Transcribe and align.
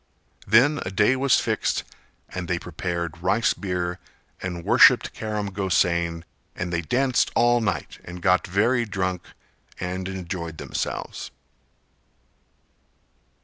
Then 0.47 0.79
a 0.83 0.89
day 0.89 1.15
was 1.15 1.39
fixed 1.39 1.83
and 2.29 2.47
they 2.47 2.57
prepared 2.57 3.21
rice 3.21 3.53
beer, 3.53 3.99
and 4.41 4.65
worshipped 4.65 5.13
Karam 5.13 5.51
Gosain 5.53 6.23
and 6.55 6.73
they 6.73 6.81
danced 6.81 7.29
all 7.35 7.61
night 7.61 7.99
and 8.03 8.19
got 8.19 8.47
very 8.47 8.83
drunk 8.83 9.21
and 9.79 10.07
enjoyed 10.09 10.57
themselves. 10.57 11.29